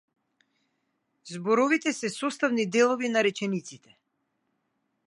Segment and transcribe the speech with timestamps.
[1.33, 3.97] Зборовите се составни делови на речениците.